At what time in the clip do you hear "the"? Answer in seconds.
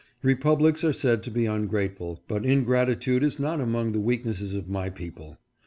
3.91-3.99